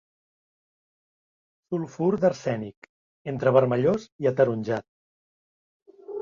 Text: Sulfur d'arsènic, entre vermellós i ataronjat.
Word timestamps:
Sulfur 1.75 2.07
d'arsènic, 2.23 2.89
entre 3.33 3.53
vermellós 3.59 4.09
i 4.25 4.31
ataronjat. 4.33 4.87